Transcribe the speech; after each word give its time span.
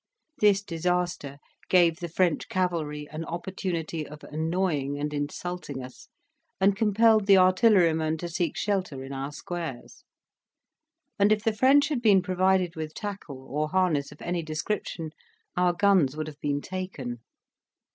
This 0.39 0.63
disaster 0.63 1.37
gave 1.69 1.97
the 1.99 2.09
French 2.09 2.49
cavalry 2.49 3.07
an 3.11 3.23
opportunity 3.23 4.07
of 4.07 4.23
annoying 4.23 4.97
and 4.97 5.13
insulting 5.13 5.83
us, 5.83 6.07
and 6.59 6.75
compelled 6.75 7.27
the 7.27 7.37
artillerymen 7.37 8.17
to 8.17 8.27
seek 8.27 8.57
shelter 8.57 9.03
in 9.03 9.13
our 9.13 9.31
squares; 9.31 10.03
and 11.19 11.31
if 11.31 11.43
the 11.43 11.53
French 11.53 11.89
had 11.89 12.01
been 12.01 12.23
provided 12.23 12.75
with 12.75 12.95
tackle, 12.95 13.45
or 13.47 13.69
harness 13.69 14.11
of 14.11 14.23
any 14.23 14.41
description, 14.41 15.11
our 15.55 15.71
guns 15.71 16.17
would 16.17 16.25
have 16.25 16.41
been 16.41 16.61
taken. 16.61 17.19